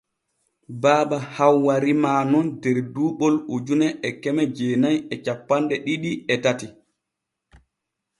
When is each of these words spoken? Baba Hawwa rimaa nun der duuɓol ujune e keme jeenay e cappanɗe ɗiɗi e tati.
Baba 0.85 1.17
Hawwa 1.35 1.75
rimaa 1.83 2.21
nun 2.31 2.47
der 2.63 2.77
duuɓol 2.93 3.35
ujune 3.53 3.87
e 4.07 4.09
keme 4.21 4.43
jeenay 4.55 4.97
e 5.13 5.15
cappanɗe 5.25 5.75
ɗiɗi 5.85 6.11
e 6.33 6.35
tati. 6.43 6.67